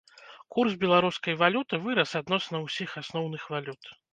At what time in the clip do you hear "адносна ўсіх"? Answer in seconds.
2.23-2.99